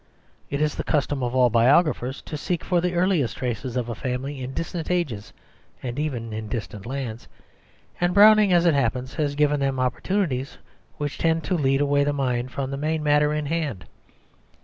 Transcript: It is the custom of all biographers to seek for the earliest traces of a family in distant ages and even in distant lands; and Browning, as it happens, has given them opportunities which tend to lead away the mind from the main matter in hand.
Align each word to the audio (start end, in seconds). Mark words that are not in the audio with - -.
It 0.49 0.61
is 0.61 0.73
the 0.73 0.83
custom 0.83 1.21
of 1.21 1.35
all 1.35 1.51
biographers 1.51 2.23
to 2.23 2.35
seek 2.35 2.63
for 2.63 2.81
the 2.81 2.95
earliest 2.95 3.37
traces 3.37 3.77
of 3.77 3.87
a 3.87 3.93
family 3.93 4.41
in 4.41 4.51
distant 4.51 4.89
ages 4.89 5.31
and 5.83 5.99
even 5.99 6.33
in 6.33 6.47
distant 6.47 6.87
lands; 6.87 7.27
and 7.99 8.11
Browning, 8.11 8.51
as 8.51 8.65
it 8.65 8.73
happens, 8.73 9.13
has 9.13 9.35
given 9.35 9.59
them 9.59 9.79
opportunities 9.79 10.57
which 10.97 11.19
tend 11.19 11.43
to 11.43 11.53
lead 11.55 11.81
away 11.81 12.03
the 12.03 12.13
mind 12.13 12.49
from 12.51 12.71
the 12.71 12.77
main 12.77 13.03
matter 13.03 13.31
in 13.31 13.45
hand. 13.45 13.85